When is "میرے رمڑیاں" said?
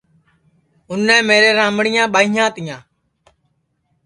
1.29-2.07